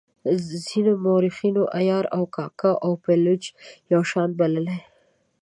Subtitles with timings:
[0.65, 3.43] ځینو مورخینو عیار او کاکه او پایلوچ
[3.93, 4.77] یو شان بللي.